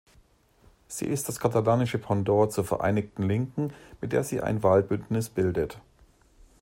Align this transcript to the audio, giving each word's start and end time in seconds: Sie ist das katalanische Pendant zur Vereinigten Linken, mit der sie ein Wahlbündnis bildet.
Sie 0.87 1.05
ist 1.05 1.27
das 1.27 1.39
katalanische 1.39 1.99
Pendant 1.99 2.51
zur 2.51 2.63
Vereinigten 2.63 3.21
Linken, 3.21 3.71
mit 4.01 4.13
der 4.13 4.23
sie 4.23 4.41
ein 4.41 4.63
Wahlbündnis 4.63 5.29
bildet. 5.29 5.77